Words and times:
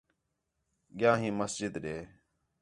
ڳِیا 0.97 1.11
ہی 1.21 1.29
مسجد 1.39 1.73
ݙے 1.83 1.97